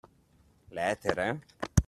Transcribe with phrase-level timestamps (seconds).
[0.73, 1.27] L’etere?